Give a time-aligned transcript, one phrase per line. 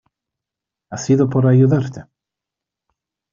[0.89, 2.05] ha sido por ayudarte.